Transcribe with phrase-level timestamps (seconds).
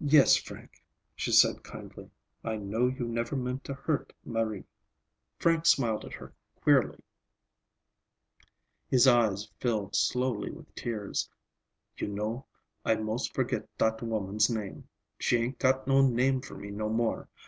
[0.00, 0.82] "Yes, Frank,"
[1.14, 2.10] she said kindly.
[2.42, 4.64] "I know you never meant to hurt Marie."
[5.38, 6.98] Frank smiled at her queerly.
[8.88, 11.30] His eyes filled slowly with tears.
[11.96, 12.46] "You know,
[12.84, 14.88] I most forgit dat woman's name.
[15.20, 17.28] She ain't got no name for me no more.